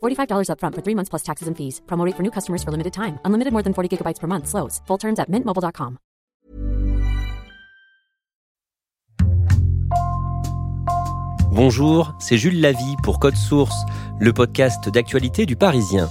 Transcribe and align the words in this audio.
$45 0.00 0.48
upfront 0.52 0.74
for 0.76 0.82
three 0.82 0.94
months 0.94 1.08
plus 1.08 1.22
taxes 1.22 1.48
and 1.48 1.56
fees. 1.56 1.80
Promote 1.86 2.14
for 2.14 2.22
new 2.22 2.30
customers 2.30 2.62
for 2.62 2.70
limited 2.70 2.92
time. 2.92 3.18
Unlimited 3.24 3.52
more 3.52 3.62
than 3.62 3.74
40 3.74 3.96
gigabytes 3.96 4.20
per 4.20 4.28
month. 4.28 4.46
Slows. 4.46 4.80
Full 4.86 4.98
terms 4.98 5.18
at 5.18 5.28
mintmobile.com. 5.28 5.98
Bonjour, 11.52 12.14
c'est 12.20 12.38
Jules 12.38 12.60
Lavie 12.60 12.96
pour 13.02 13.18
Code 13.18 13.34
Source, 13.34 13.84
le 14.20 14.32
podcast 14.32 14.88
d'actualité 14.88 15.46
du 15.46 15.56
Parisien. 15.56 16.08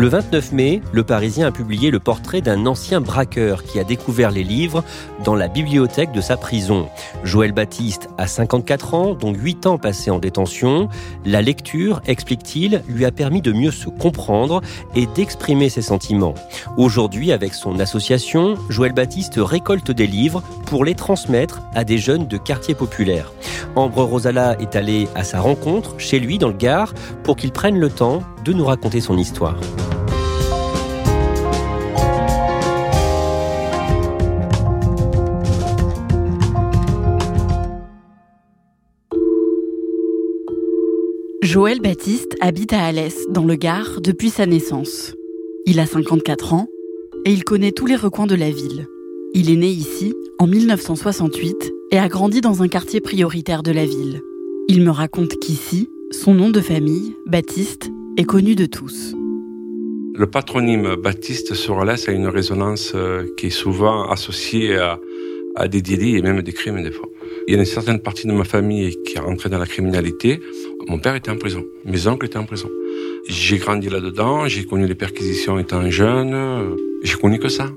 Le 0.00 0.08
29 0.08 0.52
mai, 0.52 0.80
Le 0.92 1.02
Parisien 1.04 1.48
a 1.48 1.50
publié 1.50 1.90
le 1.90 2.00
portrait 2.00 2.40
d'un 2.40 2.64
ancien 2.64 3.02
braqueur 3.02 3.64
qui 3.64 3.78
a 3.78 3.84
découvert 3.84 4.30
les 4.30 4.42
livres 4.42 4.82
dans 5.24 5.34
la 5.34 5.46
bibliothèque 5.46 6.10
de 6.12 6.22
sa 6.22 6.38
prison. 6.38 6.88
Joël 7.22 7.52
Baptiste 7.52 8.08
a 8.16 8.26
54 8.26 8.94
ans, 8.94 9.12
dont 9.12 9.34
8 9.34 9.66
ans 9.66 9.76
passés 9.76 10.10
en 10.10 10.18
détention. 10.18 10.88
La 11.26 11.42
lecture, 11.42 12.00
explique-t-il, 12.06 12.82
lui 12.88 13.04
a 13.04 13.12
permis 13.12 13.42
de 13.42 13.52
mieux 13.52 13.72
se 13.72 13.90
comprendre 13.90 14.62
et 14.94 15.04
d'exprimer 15.04 15.68
ses 15.68 15.82
sentiments. 15.82 16.34
Aujourd'hui, 16.78 17.30
avec 17.30 17.52
son 17.52 17.78
association, 17.78 18.54
Joël 18.70 18.94
Baptiste 18.94 19.34
récolte 19.36 19.90
des 19.90 20.06
livres 20.06 20.42
pour 20.64 20.86
les 20.86 20.94
transmettre 20.94 21.60
à 21.74 21.84
des 21.84 21.98
jeunes 21.98 22.26
de 22.26 22.38
quartiers 22.38 22.74
populaires. 22.74 23.34
Ambre 23.76 24.04
Rosala 24.04 24.58
est 24.60 24.76
allée 24.76 25.08
à 25.14 25.24
sa 25.24 25.42
rencontre 25.42 25.96
chez 25.98 26.20
lui 26.20 26.38
dans 26.38 26.48
le 26.48 26.54
Gard 26.54 26.94
pour 27.22 27.36
qu'il 27.36 27.52
prenne 27.52 27.78
le 27.78 27.90
temps 27.90 28.22
de 28.46 28.54
nous 28.54 28.64
raconter 28.64 29.02
son 29.02 29.18
histoire. 29.18 29.58
Joël 41.50 41.80
Baptiste 41.80 42.36
habite 42.40 42.72
à 42.72 42.84
Alès, 42.84 43.26
dans 43.28 43.44
le 43.44 43.56
Gard, 43.56 44.00
depuis 44.00 44.30
sa 44.30 44.46
naissance. 44.46 45.16
Il 45.66 45.80
a 45.80 45.86
54 45.86 46.52
ans 46.52 46.68
et 47.24 47.32
il 47.32 47.42
connaît 47.42 47.72
tous 47.72 47.86
les 47.86 47.96
recoins 47.96 48.28
de 48.28 48.36
la 48.36 48.50
ville. 48.50 48.86
Il 49.34 49.50
est 49.50 49.56
né 49.56 49.66
ici 49.66 50.14
en 50.38 50.46
1968 50.46 51.72
et 51.90 51.98
a 51.98 52.06
grandi 52.06 52.40
dans 52.40 52.62
un 52.62 52.68
quartier 52.68 53.00
prioritaire 53.00 53.64
de 53.64 53.72
la 53.72 53.84
ville. 53.84 54.20
Il 54.68 54.84
me 54.84 54.92
raconte 54.92 55.40
qu'ici, 55.40 55.88
son 56.12 56.34
nom 56.34 56.50
de 56.50 56.60
famille, 56.60 57.16
Baptiste, 57.26 57.90
est 58.16 58.22
connu 58.22 58.54
de 58.54 58.66
tous. 58.66 59.12
Le 60.14 60.26
patronyme 60.28 60.94
Baptiste 60.94 61.54
sur 61.54 61.80
Alès 61.80 62.08
a 62.08 62.12
une 62.12 62.28
résonance 62.28 62.92
euh, 62.94 63.26
qui 63.36 63.46
est 63.46 63.50
souvent 63.50 64.08
associée 64.08 64.76
à, 64.76 65.00
à 65.56 65.68
des 65.68 65.82
délits 65.82 66.16
et 66.16 66.22
même 66.22 66.40
des 66.42 66.52
crimes 66.52 66.82
des 66.82 66.90
fois. 66.90 67.08
Il 67.46 67.54
y 67.54 67.56
a 67.56 67.58
une 67.58 67.64
certaine 67.64 68.00
partie 68.00 68.26
de 68.26 68.32
ma 68.32 68.44
famille 68.44 68.96
qui 69.04 69.16
est 69.16 69.20
rentrée 69.20 69.48
dans 69.48 69.58
la 69.58 69.66
criminalité. 69.66 70.40
Mon 70.88 70.98
père 70.98 71.14
était 71.14 71.30
en 71.30 71.36
prison. 71.36 71.64
Mes 71.84 72.06
oncles 72.06 72.26
étaient 72.26 72.38
en 72.38 72.44
prison. 72.44 72.68
J'ai 73.28 73.58
grandi 73.58 73.88
là-dedans. 73.88 74.46
J'ai 74.46 74.64
connu 74.64 74.86
les 74.86 74.94
perquisitions 74.94 75.58
étant 75.58 75.88
jeune. 75.90 76.76
J'ai 77.02 77.16
connu 77.16 77.38
que 77.38 77.48
ça. 77.48 77.70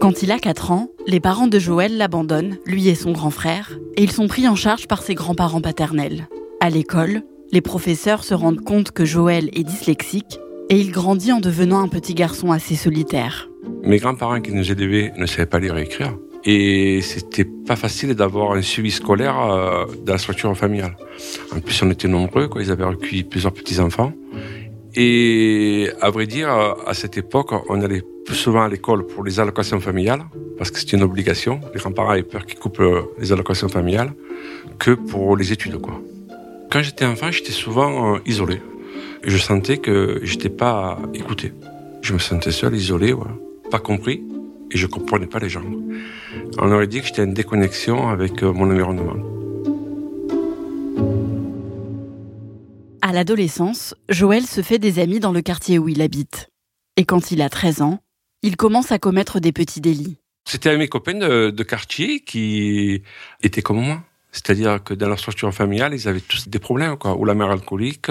Quand 0.00 0.22
il 0.22 0.30
a 0.30 0.38
4 0.38 0.70
ans, 0.70 0.92
les 1.06 1.20
parents 1.20 1.48
de 1.48 1.58
Joël 1.58 1.96
l'abandonnent, 1.96 2.58
lui 2.64 2.88
et 2.88 2.94
son 2.94 3.12
grand 3.12 3.30
frère, 3.30 3.78
et 3.96 4.02
ils 4.02 4.12
sont 4.12 4.28
pris 4.28 4.46
en 4.46 4.54
charge 4.54 4.86
par 4.86 5.02
ses 5.02 5.14
grands-parents 5.14 5.60
paternels. 5.60 6.28
À 6.60 6.70
l'école, 6.70 7.22
les 7.50 7.60
professeurs 7.60 8.24
se 8.24 8.34
rendent 8.34 8.62
compte 8.62 8.92
que 8.92 9.04
Joël 9.04 9.48
est 9.52 9.64
dyslexique 9.64 10.38
et 10.70 10.78
il 10.78 10.92
grandit 10.92 11.32
en 11.32 11.40
devenant 11.40 11.80
un 11.80 11.88
petit 11.88 12.14
garçon 12.14 12.52
assez 12.52 12.76
solitaire. 12.76 13.47
Mes 13.82 13.98
grands-parents 13.98 14.40
qui 14.40 14.52
nous 14.52 14.70
élevaient 14.70 15.12
ne 15.16 15.26
savaient 15.26 15.46
pas 15.46 15.58
lire 15.58 15.76
et 15.76 15.82
écrire. 15.82 16.16
Et 16.44 17.00
c'était 17.02 17.44
pas 17.44 17.76
facile 17.76 18.14
d'avoir 18.14 18.52
un 18.52 18.62
suivi 18.62 18.90
scolaire 18.90 19.38
euh, 19.40 19.86
dans 20.04 20.12
la 20.12 20.18
structure 20.18 20.56
familiale. 20.56 20.96
En 21.54 21.60
plus, 21.60 21.82
on 21.82 21.90
était 21.90 22.08
nombreux, 22.08 22.48
quoi. 22.48 22.62
Ils 22.62 22.70
avaient 22.70 22.84
recueilli 22.84 23.24
plusieurs 23.24 23.52
petits-enfants. 23.52 24.12
Et 24.94 25.90
à 26.00 26.10
vrai 26.10 26.26
dire, 26.26 26.48
à 26.48 26.94
cette 26.94 27.18
époque, 27.18 27.52
on 27.68 27.82
allait 27.82 28.02
plus 28.24 28.36
souvent 28.36 28.62
à 28.62 28.68
l'école 28.68 29.06
pour 29.06 29.24
les 29.24 29.40
allocations 29.40 29.80
familiales, 29.80 30.24
parce 30.56 30.70
que 30.70 30.78
c'était 30.78 30.96
une 30.96 31.02
obligation. 31.02 31.60
Les 31.74 31.80
grands-parents 31.80 32.10
avaient 32.10 32.22
peur 32.22 32.46
qu'ils 32.46 32.58
coupent 32.58 32.80
euh, 32.80 33.02
les 33.18 33.32
allocations 33.32 33.68
familiales, 33.68 34.12
que 34.78 34.92
pour 34.92 35.36
les 35.36 35.52
études, 35.52 35.78
quoi. 35.78 36.00
Quand 36.70 36.82
j'étais 36.82 37.06
enfant, 37.06 37.30
j'étais 37.30 37.52
souvent 37.52 38.14
euh, 38.14 38.18
isolé. 38.26 38.60
Je 39.24 39.36
sentais 39.38 39.78
que 39.78 40.20
j'étais 40.22 40.50
pas 40.50 40.98
écouté. 41.14 41.52
Je 42.02 42.12
me 42.12 42.18
sentais 42.18 42.50
seul, 42.50 42.74
isolé, 42.74 43.12
pas 43.68 43.78
compris 43.78 44.24
et 44.70 44.76
je 44.76 44.86
comprenais 44.86 45.26
pas 45.26 45.38
les 45.38 45.48
gens. 45.48 45.64
On 46.58 46.72
aurait 46.72 46.86
dit 46.86 47.00
que 47.00 47.06
j'étais 47.06 47.22
en 47.22 47.28
déconnexion 47.28 48.08
avec 48.08 48.42
euh, 48.42 48.52
mon 48.52 48.70
environnement. 48.70 49.16
À 53.00 53.12
l'adolescence, 53.12 53.94
Joël 54.08 54.44
se 54.44 54.62
fait 54.62 54.78
des 54.78 54.98
amis 54.98 55.20
dans 55.20 55.32
le 55.32 55.40
quartier 55.40 55.78
où 55.78 55.88
il 55.88 56.02
habite. 56.02 56.50
Et 56.96 57.04
quand 57.04 57.30
il 57.30 57.40
a 57.42 57.48
13 57.48 57.82
ans, 57.82 58.00
il 58.42 58.56
commence 58.56 58.92
à 58.92 58.98
commettre 58.98 59.40
des 59.40 59.52
petits 59.52 59.80
délits. 59.80 60.18
C'était 60.46 60.76
mes 60.76 60.88
copains 60.88 61.14
de, 61.14 61.50
de, 61.50 61.62
quartier 61.62 62.20
qui 62.20 63.02
étaient 63.42 63.62
comme 63.62 63.80
moi. 63.80 64.02
C'est-à-dire 64.32 64.82
que 64.82 64.94
dans 64.94 65.08
leur 65.08 65.18
structure 65.18 65.52
familiale, 65.54 65.94
ils 65.94 66.08
avaient 66.08 66.20
tous 66.20 66.48
des 66.48 66.58
problèmes, 66.58 66.96
quoi. 66.96 67.16
Ou 67.16 67.24
la 67.24 67.34
mère 67.34 67.50
alcoolique, 67.50 68.10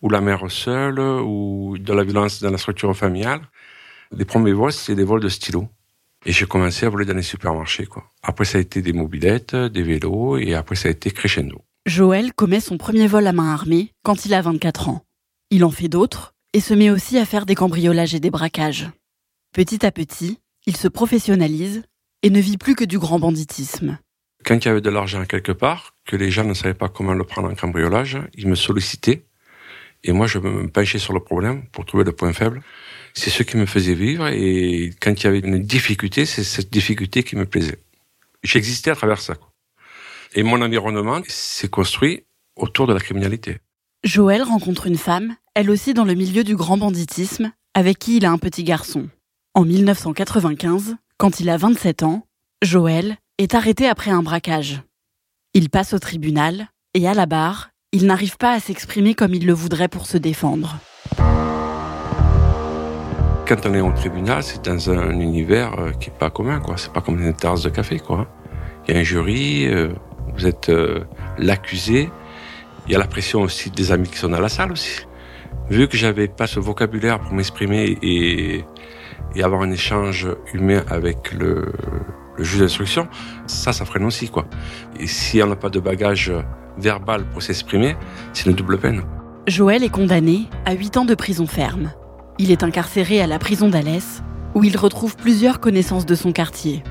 ou 0.00 0.08
la 0.08 0.20
mère 0.20 0.50
seule, 0.50 0.98
ou 0.98 1.76
de 1.78 1.92
la 1.92 2.04
violence 2.04 2.40
dans 2.40 2.50
la 2.50 2.58
structure 2.58 2.96
familiale. 2.96 3.42
Les 4.16 4.24
premiers 4.24 4.52
vols, 4.52 4.72
c'était 4.72 4.96
des 4.96 5.04
vols 5.04 5.22
de 5.22 5.28
stylos. 5.28 5.68
Et 6.24 6.32
j'ai 6.32 6.46
commencé 6.46 6.86
à 6.86 6.88
voler 6.88 7.04
dans 7.04 7.14
les 7.14 7.22
supermarchés, 7.22 7.86
quoi. 7.86 8.04
Après, 8.22 8.44
ça 8.44 8.58
a 8.58 8.60
été 8.60 8.80
des 8.80 8.92
mobilettes, 8.92 9.56
des 9.56 9.82
vélos, 9.82 10.36
et 10.36 10.54
après, 10.54 10.76
ça 10.76 10.88
a 10.88 10.92
été 10.92 11.10
crescendo. 11.10 11.62
Joël 11.86 12.32
commet 12.32 12.60
son 12.60 12.78
premier 12.78 13.08
vol 13.08 13.26
à 13.26 13.32
main 13.32 13.52
armée 13.52 13.92
quand 14.04 14.24
il 14.24 14.34
a 14.34 14.42
24 14.42 14.88
ans. 14.88 15.04
Il 15.50 15.64
en 15.64 15.70
fait 15.70 15.88
d'autres, 15.88 16.34
et 16.52 16.60
se 16.60 16.74
met 16.74 16.90
aussi 16.90 17.18
à 17.18 17.24
faire 17.24 17.46
des 17.46 17.56
cambriolages 17.56 18.14
et 18.14 18.20
des 18.20 18.30
braquages. 18.30 18.88
Petit 19.52 19.84
à 19.84 19.90
petit, 19.90 20.38
il 20.66 20.76
se 20.76 20.86
professionnalise 20.86 21.82
et 22.22 22.30
ne 22.30 22.40
vit 22.40 22.56
plus 22.56 22.76
que 22.76 22.84
du 22.84 22.98
grand 22.98 23.18
banditisme. 23.18 23.98
Quand 24.44 24.56
il 24.56 24.66
y 24.66 24.70
avait 24.70 24.80
de 24.80 24.90
l'argent 24.90 25.24
quelque 25.24 25.52
part, 25.52 25.94
que 26.04 26.16
les 26.16 26.30
gens 26.30 26.44
ne 26.44 26.54
savaient 26.54 26.74
pas 26.74 26.88
comment 26.88 27.14
le 27.14 27.24
prendre 27.24 27.50
en 27.50 27.54
cambriolage, 27.54 28.18
ils 28.34 28.48
me 28.48 28.54
sollicitaient, 28.54 29.24
et 30.04 30.12
moi 30.12 30.26
je 30.26 30.38
me 30.38 30.68
penchais 30.68 30.98
sur 30.98 31.12
le 31.12 31.20
problème 31.20 31.64
pour 31.72 31.84
trouver 31.84 32.04
le 32.04 32.12
point 32.12 32.32
faible 32.32 32.62
c'est 33.14 33.30
ce 33.30 33.42
qui 33.42 33.56
me 33.56 33.66
faisait 33.66 33.94
vivre. 33.94 34.28
Et 34.28 34.90
quand 35.00 35.12
il 35.12 35.24
y 35.24 35.26
avait 35.26 35.40
une 35.40 35.62
difficulté, 35.62 36.26
c'est 36.26 36.44
cette 36.44 36.70
difficulté 36.70 37.22
qui 37.22 37.36
me 37.36 37.46
plaisait. 37.46 37.78
J'existais 38.42 38.90
à 38.90 38.96
travers 38.96 39.20
ça. 39.20 39.34
Et 40.34 40.42
mon 40.42 40.62
environnement 40.62 41.20
s'est 41.28 41.68
construit 41.68 42.24
autour 42.56 42.86
de 42.86 42.94
la 42.94 43.00
criminalité. 43.00 43.58
Joël 44.02 44.42
rencontre 44.42 44.86
une 44.86 44.96
femme, 44.96 45.36
elle 45.54 45.70
aussi 45.70 45.94
dans 45.94 46.04
le 46.04 46.14
milieu 46.14 46.42
du 46.42 46.56
grand 46.56 46.76
banditisme, 46.76 47.52
avec 47.74 47.98
qui 47.98 48.16
il 48.16 48.24
a 48.24 48.30
un 48.30 48.38
petit 48.38 48.64
garçon. 48.64 49.08
En 49.54 49.64
1995, 49.64 50.96
quand 51.18 51.40
il 51.40 51.50
a 51.50 51.56
27 51.56 52.02
ans, 52.02 52.26
Joël 52.62 53.18
est 53.38 53.54
arrêté 53.54 53.86
après 53.86 54.10
un 54.10 54.22
braquage. 54.22 54.82
Il 55.54 55.68
passe 55.68 55.92
au 55.92 55.98
tribunal 55.98 56.68
et 56.94 57.06
à 57.06 57.14
la 57.14 57.26
barre, 57.26 57.70
il 57.92 58.06
n'arrive 58.06 58.36
pas 58.38 58.52
à 58.52 58.60
s'exprimer 58.60 59.14
comme 59.14 59.34
il 59.34 59.46
le 59.46 59.52
voudrait 59.52 59.88
pour 59.88 60.06
se 60.06 60.16
défendre 60.16 60.78
quand 63.54 63.66
on 63.66 63.74
est 63.74 63.82
au 63.82 63.92
tribunal, 63.92 64.42
c'est 64.42 64.64
dans 64.64 64.90
un 64.90 65.20
univers 65.20 65.78
euh, 65.78 65.90
qui 65.92 66.08
est 66.08 66.18
pas 66.18 66.30
commun, 66.30 66.58
quoi. 66.60 66.76
C'est 66.78 66.92
pas 66.92 67.02
comme 67.02 67.20
une 67.20 67.34
tasse 67.34 67.62
de 67.62 67.68
café, 67.68 67.98
quoi. 67.98 68.26
Il 68.86 68.94
y 68.94 68.96
a 68.96 69.00
un 69.00 69.02
jury, 69.02 69.66
euh, 69.66 69.88
vous 70.34 70.46
êtes 70.46 70.70
euh, 70.70 71.00
l'accusé. 71.36 72.08
Il 72.86 72.92
y 72.92 72.94
a 72.94 72.98
la 72.98 73.06
pression 73.06 73.42
aussi 73.42 73.70
des 73.70 73.92
amis 73.92 74.08
qui 74.08 74.16
sont 74.16 74.30
dans 74.30 74.40
la 74.40 74.48
salle 74.48 74.72
aussi. 74.72 75.06
Vu 75.68 75.86
que 75.86 75.98
j'avais 75.98 76.28
pas 76.28 76.46
ce 76.46 76.60
vocabulaire 76.60 77.20
pour 77.20 77.34
m'exprimer 77.34 77.98
et 78.02 78.64
avoir 79.42 79.60
un 79.60 79.70
échange 79.70 80.28
humain 80.54 80.82
avec 80.88 81.32
le, 81.32 81.72
le 82.42 82.48
juge 82.48 82.60
d'instruction, 82.60 83.08
ça, 83.46 83.72
ça 83.72 83.84
freine 83.84 84.04
aussi, 84.04 84.28
quoi. 84.28 84.46
Et 84.98 85.06
si 85.06 85.40
on 85.42 85.46
n'a 85.46 85.56
pas 85.56 85.70
de 85.70 85.78
bagage 85.78 86.32
verbal 86.76 87.24
pour 87.30 87.42
s'exprimer, 87.42 87.96
c'est 88.32 88.46
une 88.46 88.56
double 88.56 88.78
peine. 88.78 89.02
Joël 89.46 89.84
est 89.84 89.90
condamné 89.90 90.48
à 90.64 90.74
8 90.74 90.96
ans 90.96 91.04
de 91.04 91.14
prison 91.14 91.46
ferme. 91.46 91.92
Il 92.38 92.50
est 92.50 92.64
incarcéré 92.64 93.20
à 93.20 93.26
la 93.26 93.38
prison 93.38 93.68
d'Alès, 93.68 94.22
où 94.54 94.64
il 94.64 94.76
retrouve 94.76 95.16
plusieurs 95.16 95.60
connaissances 95.60 96.04
de 96.04 96.14
son 96.14 96.32
quartier. 96.32 96.82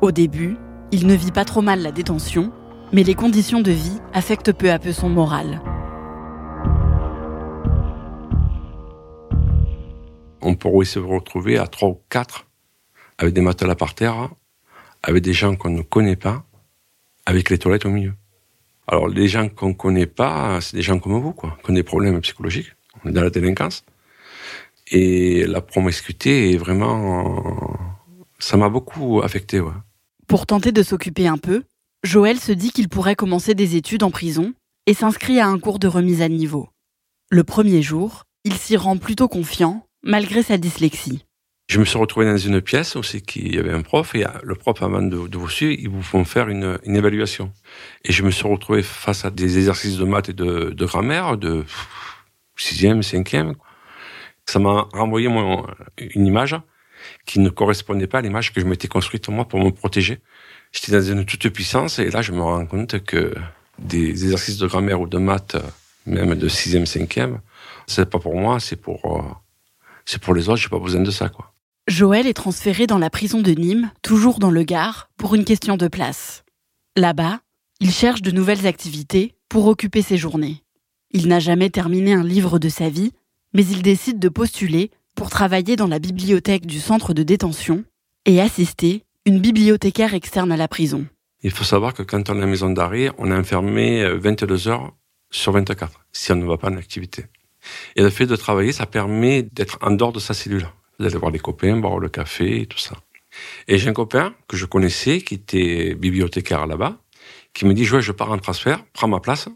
Au 0.00 0.12
début, 0.12 0.56
il 0.92 1.06
ne 1.06 1.14
vit 1.14 1.32
pas 1.32 1.44
trop 1.44 1.62
mal 1.62 1.82
la 1.82 1.90
détention, 1.90 2.52
mais 2.92 3.02
les 3.02 3.14
conditions 3.14 3.60
de 3.60 3.72
vie 3.72 4.00
affectent 4.12 4.52
peu 4.52 4.70
à 4.70 4.78
peu 4.78 4.92
son 4.92 5.08
moral. 5.08 5.60
On 10.40 10.54
pourrait 10.54 10.84
se 10.84 11.00
retrouver 11.00 11.58
à 11.58 11.66
trois 11.66 11.88
ou 11.88 12.00
quatre 12.08 12.46
avec 13.18 13.34
des 13.34 13.40
matelas 13.40 13.74
par 13.74 13.94
terre, 13.94 14.28
avec 15.06 15.22
des 15.22 15.34
gens 15.34 15.54
qu'on 15.54 15.70
ne 15.70 15.82
connaît 15.82 16.16
pas, 16.16 16.44
avec 17.26 17.50
les 17.50 17.58
toilettes 17.58 17.84
au 17.84 17.90
milieu. 17.90 18.14
Alors 18.86 19.06
les 19.06 19.28
gens 19.28 19.48
qu'on 19.48 19.68
ne 19.68 19.74
connaît 19.74 20.06
pas, 20.06 20.60
c'est 20.62 20.76
des 20.76 20.82
gens 20.82 20.98
comme 20.98 21.20
vous, 21.20 21.32
quoi, 21.32 21.58
qui 21.62 21.70
ont 21.70 21.74
des 21.74 21.82
problèmes 21.82 22.20
psychologiques. 22.22 22.72
On 23.04 23.10
est 23.10 23.12
dans 23.12 23.22
la 23.22 23.30
délinquance. 23.30 23.84
Et 24.88 25.46
la 25.46 25.60
promiscuité 25.60 26.52
est 26.52 26.56
vraiment... 26.56 27.76
Ça 28.38 28.56
m'a 28.56 28.68
beaucoup 28.68 29.20
affecté. 29.22 29.62
Pour 30.26 30.46
tenter 30.46 30.72
de 30.72 30.82
s'occuper 30.82 31.26
un 31.26 31.38
peu, 31.38 31.64
Joël 32.02 32.38
se 32.38 32.52
dit 32.52 32.70
qu'il 32.70 32.88
pourrait 32.88 33.14
commencer 33.14 33.54
des 33.54 33.76
études 33.76 34.02
en 34.02 34.10
prison 34.10 34.54
et 34.86 34.94
s'inscrit 34.94 35.38
à 35.38 35.48
un 35.48 35.58
cours 35.58 35.78
de 35.78 35.88
remise 35.88 36.22
à 36.22 36.28
niveau. 36.28 36.68
Le 37.30 37.44
premier 37.44 37.82
jour, 37.82 38.24
il 38.44 38.54
s'y 38.54 38.76
rend 38.76 38.96
plutôt 38.96 39.28
confiant, 39.28 39.86
malgré 40.02 40.42
sa 40.42 40.58
dyslexie. 40.58 41.24
Je 41.66 41.80
me 41.80 41.84
suis 41.84 41.96
retrouvé 41.96 42.26
dans 42.26 42.36
une 42.36 42.60
pièce 42.60 42.94
aussi 42.94 43.22
qui 43.22 43.54
y 43.54 43.58
avait 43.58 43.72
un 43.72 43.80
prof 43.80 44.14
et 44.14 44.24
le 44.42 44.54
prof 44.54 44.82
avant 44.82 45.02
de, 45.02 45.16
vous 45.16 45.48
suivre, 45.48 45.72
ils 45.78 45.88
vous 45.88 46.02
font 46.02 46.24
faire 46.24 46.48
une, 46.48 46.78
évaluation. 46.84 47.52
Et 48.04 48.12
je 48.12 48.22
me 48.22 48.30
suis 48.30 48.46
retrouvé 48.46 48.82
face 48.82 49.24
à 49.24 49.30
des 49.30 49.56
exercices 49.56 49.96
de 49.96 50.04
maths 50.04 50.28
et 50.28 50.34
de, 50.34 50.84
grammaire 50.84 51.38
de 51.38 51.64
sixième, 52.56 53.02
cinquième. 53.02 53.54
Ça 54.46 54.58
m'a 54.58 54.88
renvoyé 54.92 55.28
une 55.98 56.26
image 56.26 56.54
qui 57.24 57.40
ne 57.40 57.48
correspondait 57.48 58.06
pas 58.06 58.18
à 58.18 58.22
l'image 58.22 58.52
que 58.52 58.60
je 58.60 58.66
m'étais 58.66 58.88
construite 58.88 59.28
moi 59.30 59.46
pour 59.46 59.58
me 59.58 59.70
protéger. 59.70 60.20
J'étais 60.72 60.92
dans 60.92 61.02
une 61.02 61.24
toute 61.24 61.48
puissance 61.48 61.98
et 61.98 62.10
là 62.10 62.20
je 62.20 62.32
me 62.32 62.42
rends 62.42 62.66
compte 62.66 63.02
que 63.04 63.34
des 63.78 64.10
exercices 64.10 64.58
de 64.58 64.66
grammaire 64.66 65.00
ou 65.00 65.06
de 65.06 65.18
maths, 65.18 65.56
même 66.06 66.34
de 66.34 66.48
sixième, 66.48 66.86
cinquième, 66.86 67.40
c'est 67.86 68.08
pas 68.08 68.18
pour 68.18 68.36
moi, 68.36 68.60
c'est 68.60 68.76
pour 68.76 69.18
euh, 69.18 69.34
c'est 70.04 70.20
pour 70.20 70.34
les 70.34 70.48
autres. 70.48 70.60
J'ai 70.60 70.68
pas 70.68 70.78
besoin 70.78 71.00
de 71.00 71.10
ça, 71.10 71.28
quoi. 71.28 71.53
Joël 71.86 72.26
est 72.26 72.34
transféré 72.34 72.86
dans 72.86 72.96
la 72.96 73.10
prison 73.10 73.42
de 73.42 73.50
Nîmes, 73.50 73.90
toujours 74.00 74.38
dans 74.38 74.50
le 74.50 74.62
Gard, 74.62 75.10
pour 75.18 75.34
une 75.34 75.44
question 75.44 75.76
de 75.76 75.86
place. 75.86 76.42
Là-bas, 76.96 77.40
il 77.78 77.90
cherche 77.90 78.22
de 78.22 78.30
nouvelles 78.30 78.66
activités 78.66 79.34
pour 79.50 79.66
occuper 79.66 80.00
ses 80.00 80.16
journées. 80.16 80.62
Il 81.10 81.28
n'a 81.28 81.40
jamais 81.40 81.68
terminé 81.68 82.14
un 82.14 82.24
livre 82.24 82.58
de 82.58 82.70
sa 82.70 82.88
vie, 82.88 83.12
mais 83.52 83.66
il 83.66 83.82
décide 83.82 84.18
de 84.18 84.30
postuler 84.30 84.92
pour 85.14 85.28
travailler 85.28 85.76
dans 85.76 85.86
la 85.86 85.98
bibliothèque 85.98 86.64
du 86.64 86.80
centre 86.80 87.12
de 87.12 87.22
détention 87.22 87.84
et 88.24 88.40
assister 88.40 89.04
une 89.26 89.40
bibliothécaire 89.40 90.14
externe 90.14 90.52
à 90.52 90.56
la 90.56 90.68
prison. 90.68 91.06
Il 91.42 91.50
faut 91.50 91.64
savoir 91.64 91.92
que 91.92 92.02
quand 92.02 92.30
on 92.30 92.36
est 92.36 92.38
à 92.38 92.40
la 92.40 92.46
maison 92.46 92.70
d'arrêt, 92.70 93.10
on 93.18 93.30
est 93.30 93.36
enfermé 93.36 94.08
22 94.08 94.68
heures 94.68 94.94
sur 95.30 95.52
24 95.52 96.06
si 96.12 96.32
on 96.32 96.36
ne 96.36 96.46
va 96.46 96.56
pas 96.56 96.70
en 96.70 96.78
activité. 96.78 97.26
Et 97.94 98.02
le 98.02 98.08
fait 98.08 98.26
de 98.26 98.36
travailler, 98.36 98.72
ça 98.72 98.86
permet 98.86 99.42
d'être 99.42 99.76
en 99.82 99.90
dehors 99.90 100.12
de 100.12 100.20
sa 100.20 100.32
cellule 100.32 100.66
d'aller 100.98 101.16
voir 101.16 101.30
les 101.30 101.38
copains, 101.38 101.76
boire 101.76 101.98
le 101.98 102.08
café 102.08 102.62
et 102.62 102.66
tout 102.66 102.78
ça. 102.78 102.96
Et 103.68 103.78
j'ai 103.78 103.88
un 103.88 103.92
copain 103.92 104.34
que 104.48 104.56
je 104.56 104.66
connaissais, 104.66 105.20
qui 105.20 105.34
était 105.34 105.94
bibliothécaire 105.94 106.66
là-bas, 106.66 106.98
qui 107.52 107.66
me 107.66 107.74
dit, 107.74 107.84
je 107.84 108.12
pars 108.12 108.30
en 108.30 108.38
transfert, 108.38 108.84
prends 108.92 109.08
ma 109.08 109.20
place, 109.20 109.48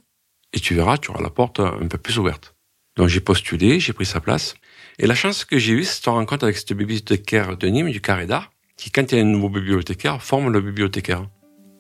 et 0.53 0.61
tu 0.61 0.75
verras, 0.75 0.99
tu 0.99 1.11
auras 1.11 1.23
la 1.23 1.31
porte 1.31 1.61
un 1.61 1.87
peu 1.87 1.99
plus 1.99 2.19
ouverte. 2.19 2.55
Donc 2.97 3.09
j'ai 3.09 3.21
postulé, 3.21 3.79
j'ai 3.79 3.93
pris 3.93 4.07
sa 4.07 4.21
place. 4.21 4.57
Et 4.99 5.07
la 5.07 5.15
chance 5.15 5.45
que 5.45 5.59
j'ai 5.59 5.73
eue, 5.73 5.85
c'est 5.85 6.05
de 6.05 6.11
rencontre 6.11 6.45
avec 6.45 6.57
cette 6.57 6.73
bibliothécaire 6.73 7.57
de 7.57 7.69
Nîmes, 7.69 7.91
du 7.91 8.01
Carré 8.01 8.27
d'Art, 8.27 8.51
qui, 8.77 8.91
quand 8.91 9.13
il 9.13 9.19
y 9.19 9.21
a 9.21 9.25
un 9.25 9.27
nouveau 9.27 9.49
bibliothécaire, 9.49 10.21
forme 10.23 10.51
le 10.51 10.61
bibliothécaire. 10.61 11.27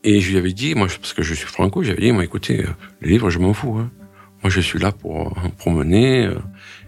Et 0.05 0.21
je 0.21 0.31
lui 0.31 0.39
avais 0.39 0.53
dit, 0.53 0.77
moi, 0.77 0.87
parce 0.87 1.13
que 1.13 1.23
je 1.23 1.35
suis 1.35 1.47
franco, 1.47 1.83
j'avais 1.83 2.01
dit, 2.01 2.13
moi, 2.13 2.23
écoutez, 2.23 2.65
euh, 2.65 2.69
les 3.01 3.09
livres, 3.09 3.31
je 3.31 3.41
m'en 3.41 3.53
fous. 3.53 3.79
Hein. 3.79 3.91
Moi, 4.43 4.51
je 4.51 4.61
suis 4.61 4.79
là 4.79 4.93
pour 4.93 5.27
euh, 5.27 5.49
promener. 5.57 6.27
Euh. 6.27 6.39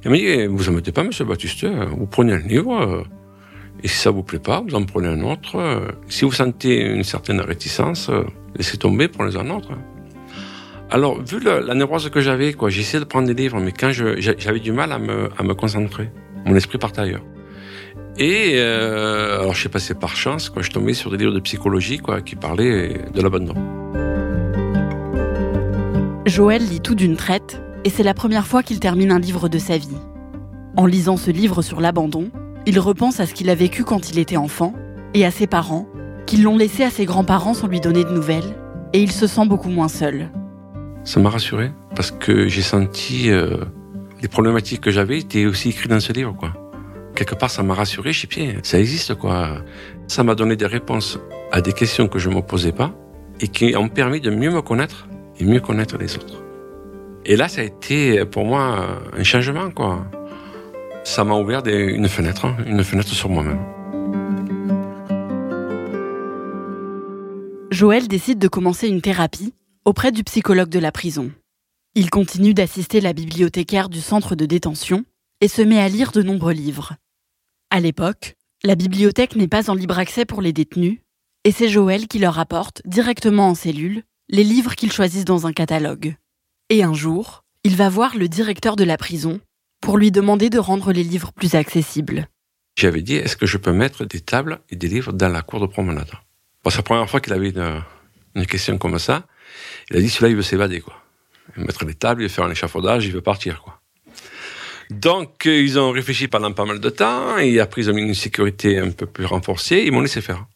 Il 0.05 0.11
m'a 0.11 0.17
dit, 0.17 0.27
eh, 0.27 0.47
vous 0.47 0.69
embêtez 0.69 0.93
pas, 0.93 1.03
monsieur 1.03 1.25
Baptiste, 1.25 1.65
vous 1.65 2.07
prenez 2.07 2.33
un 2.33 2.39
livre, 2.39 2.81
euh, 2.81 3.03
et 3.83 3.89
si 3.89 3.97
ça 3.97 4.11
vous 4.11 4.23
plaît 4.23 4.39
pas, 4.39 4.61
vous 4.61 4.75
en 4.75 4.85
prenez 4.85 5.09
un 5.09 5.23
autre. 5.23 5.83
Si 6.09 6.25
vous 6.25 6.33
sentez 6.33 6.81
une 6.81 7.03
certaine 7.03 7.41
réticence, 7.41 8.11
laissez 8.57 8.77
tomber, 8.77 9.09
prenez 9.09 9.37
un 9.37 9.51
autre. 9.51 9.71
Alors, 10.91 11.23
vu 11.23 11.41
la 11.41 11.75
névrose 11.75 12.11
que 12.11 12.21
j'avais, 12.21 12.53
quoi, 12.53 12.69
essayé 12.69 12.99
de 12.99 13.05
prendre 13.05 13.27
des 13.27 13.35
livres, 13.35 13.59
mais 13.61 13.73
quand 13.73 13.91
j'avais 13.93 14.61
du 14.61 14.73
mal 14.73 14.93
à 14.93 14.99
me, 14.99 15.55
concentrer, 15.55 16.11
mon 16.45 16.55
esprit 16.57 16.79
partait 16.79 17.01
ailleurs. 17.01 17.25
Et 18.19 18.55
euh, 18.57 19.41
alors, 19.41 19.55
je 19.55 19.63
sais 19.63 19.69
pas, 19.71 19.79
c'est 19.79 19.99
par 19.99 20.15
chance, 20.15 20.51
quoi, 20.51 20.63
je 20.63 20.71
tombais 20.71 20.93
sur 20.93 21.11
des 21.11 21.17
livres 21.17 21.33
de 21.33 21.41
psychologie, 21.41 21.99
quoi, 21.99 22.21
qui 22.21 22.37
parlaient 22.37 23.01
de 23.15 23.23
l'abandon. 23.23 23.80
Joël 26.27 26.63
lit 26.63 26.81
tout 26.81 26.95
d'une 26.95 27.17
traite 27.17 27.63
et 27.85 27.89
c'est 27.89 28.03
la 28.03 28.13
première 28.13 28.47
fois 28.47 28.63
qu'il 28.63 28.79
termine 28.79 29.11
un 29.11 29.19
livre 29.19 29.49
de 29.49 29.59
sa 29.59 29.79
vie. 29.79 29.97
En 30.77 30.85
lisant 30.85 31.17
ce 31.17 31.31
livre 31.31 31.63
sur 31.63 31.81
l'abandon, 31.81 32.31
il 32.67 32.79
repense 32.79 33.21
à 33.21 33.27
ce 33.27 33.33
qu'il 33.33 33.49
a 33.49 33.55
vécu 33.55 33.85
quand 33.85 34.11
il 34.11 34.19
était 34.19 34.37
enfant 34.37 34.75
et 35.15 35.25
à 35.25 35.31
ses 35.31 35.47
parents, 35.47 35.89
qui 36.27 36.37
l'ont 36.37 36.59
laissé 36.59 36.85
à 36.85 36.91
ses 36.91 37.07
grands-parents 37.07 37.55
sans 37.55 37.69
lui 37.69 37.81
donner 37.81 38.05
de 38.05 38.11
nouvelles, 38.11 38.55
et 38.93 39.03
il 39.03 39.11
se 39.11 39.27
sent 39.27 39.47
beaucoup 39.47 39.71
moins 39.71 39.89
seul. 39.89 40.31
Ça 41.05 41.21
m'a 41.21 41.31
rassuré 41.31 41.73
parce 41.97 42.11
que 42.11 42.49
j'ai 42.49 42.63
senti 42.63 43.31
euh, 43.31 43.65
les 44.21 44.29
problématiques 44.29 44.83
que 44.83 44.91
j'avais 44.91 45.19
étaient 45.19 45.47
aussi 45.47 45.71
écrites 45.71 45.91
dans 45.91 46.01
ce 46.01 46.13
livre, 46.13 46.37
quoi. 46.37 46.53
Quelque 47.15 47.35
part, 47.35 47.51
ça 47.51 47.63
m'a 47.63 47.75
rassuré. 47.75 48.13
Je 48.13 48.27
sais 48.27 48.59
ça 48.63 48.79
existe, 48.79 49.15
quoi. 49.15 49.63
Ça 50.07 50.23
m'a 50.23 50.35
donné 50.35 50.55
des 50.55 50.67
réponses 50.67 51.19
à 51.51 51.63
des 51.63 51.73
questions 51.73 52.09
que 52.09 52.19
je 52.19 52.29
ne 52.29 52.37
me 52.37 52.43
posais 52.43 52.73
pas 52.73 52.93
et 53.41 53.49
qui 53.49 53.75
ont 53.75 53.89
permis 53.89 54.21
de 54.21 54.31
mieux 54.31 54.51
me 54.51 54.61
connaître 54.61 55.09
et 55.41 55.45
mieux 55.45 55.61
connaître 55.61 55.97
les 55.97 56.17
autres. 56.17 56.43
Et 57.25 57.37
là, 57.37 57.49
ça 57.49 57.61
a 57.61 57.65
été 57.65 58.25
pour 58.25 58.45
moi 58.45 59.01
un 59.13 59.23
changement, 59.23 59.71
quoi. 59.71 60.07
Ça 61.05 61.25
m'a 61.25 61.35
ouvert 61.35 61.63
une 61.67 62.09
fenêtre, 62.09 62.45
hein, 62.45 62.57
une 62.67 62.85
fenêtre 62.85 63.09
sur 63.09 63.29
moi-même. 63.29 63.61
Joël 67.71 68.09
décide 68.09 68.39
de 68.39 68.49
commencer 68.49 68.89
une 68.89 69.01
thérapie 69.01 69.55
auprès 69.85 70.13
du 70.13 70.25
psychologue 70.25 70.69
de 70.69 70.79
la 70.79 70.93
prison. 70.93 71.31
Il 71.95 72.11
continue 72.11 72.53
d'assister 72.53 73.01
la 73.01 73.13
bibliothécaire 73.13 73.89
du 73.89 74.01
centre 74.01 74.35
de 74.35 74.45
détention 74.45 75.05
et 75.41 75.49
se 75.49 75.63
met 75.63 75.81
à 75.81 75.89
lire 75.89 76.13
de 76.13 76.23
nombreux 76.23 76.53
livres. 76.53 76.95
À 77.71 77.81
l'époque, 77.81 78.37
la 78.63 78.75
bibliothèque 78.75 79.37
n'est 79.37 79.49
pas 79.49 79.71
en 79.71 79.75
libre 79.75 79.99
accès 79.99 80.27
pour 80.27 80.43
les 80.43 80.53
détenus, 80.53 80.99
et 81.45 81.53
c'est 81.53 81.69
Joël 81.69 82.07
qui 82.07 82.19
leur 82.19 82.39
apporte, 82.39 82.83
directement 82.85 83.49
en 83.49 83.55
cellule, 83.55 84.03
les 84.31 84.45
livres 84.45 84.77
qu'ils 84.77 84.93
choisissent 84.93 85.25
dans 85.25 85.47
un 85.47 85.53
catalogue. 85.53 86.15
Et 86.69 86.85
un 86.85 86.95
jour, 86.95 87.45
il 87.65 87.77
va 87.77 87.89
voir 87.89 88.17
le 88.17 88.29
directeur 88.29 88.77
de 88.77 88.85
la 88.85 88.97
prison 88.97 89.41
pour 89.81 89.99
lui 89.99 90.13
demander 90.13 90.51
de 90.51 90.59
rendre 90.59 90.93
les 90.93 91.03
livres 91.03 91.33
plus 91.33 91.57
accessibles. 91.57 92.29
J'avais 92.79 93.03
dit, 93.03 93.17
est-ce 93.17 93.37
que 93.37 93.47
je 93.47 93.59
peux 93.59 93.73
mettre 93.73 94.05
des 94.05 94.21
tables 94.21 94.61
et 94.71 94.77
des 94.77 94.89
livres 94.89 95.13
dans 95.13 95.29
la 95.29 95.43
cour 95.43 95.61
de 95.61 95.67
promenade? 95.67 96.11
C'est 96.69 96.77
la 96.77 96.83
première 96.83 97.11
fois 97.11 97.21
qu'il 97.21 97.33
avait 97.33 97.53
une, 98.35 98.47
question 98.47 98.79
comme 98.79 98.99
ça. 98.99 99.27
Il 99.91 99.97
a 99.97 100.01
dit, 100.01 100.09
celui-là, 100.09 100.31
il 100.31 100.37
veut 100.37 100.43
s'évader, 100.43 100.81
quoi. 100.81 101.03
Mettre 101.57 101.85
des 101.85 101.95
tables, 101.95 102.23
il 102.23 102.25
veut 102.27 102.29
faire 102.29 102.45
un 102.45 102.51
échafaudage, 102.51 103.07
il 103.07 103.13
veut 103.13 103.23
partir, 103.23 103.63
quoi. 103.63 103.81
Donc, 104.91 105.47
euh, 105.47 105.61
ils 105.61 105.79
ont 105.79 105.91
réfléchi 105.91 106.29
pendant 106.29 106.53
pas 106.53 106.65
mal 106.65 106.79
de 106.79 106.91
temps, 106.91 107.39
et 107.39 107.59
après, 107.59 107.83
ils 107.83 107.91
ont 107.91 107.95
mis 107.95 108.03
une 108.03 108.15
sécurité 108.15 108.79
un 108.79 108.91
peu 108.91 109.07
plus 109.07 109.25
renforcée, 109.25 109.83
ils 109.85 109.93
m'ont 109.93 110.01
laissé 110.01 110.21
faire. 110.21 110.47